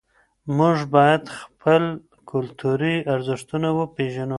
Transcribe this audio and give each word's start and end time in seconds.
موږ 0.57 0.77
باید 0.95 1.23
خپل 1.39 1.83
کلتوري 2.29 2.95
ارزښتونه 3.13 3.67
وپېژنو. 3.73 4.29